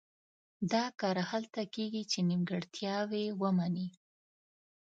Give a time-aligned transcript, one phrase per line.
[0.71, 3.87] دا کار هله کېږي چې نیمګړتیاوې ومني.